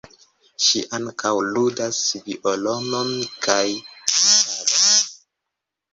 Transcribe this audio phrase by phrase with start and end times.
[0.67, 1.99] Ŝi ankaŭ ludas
[2.29, 3.13] violonon
[3.49, 5.09] kaj gitaron.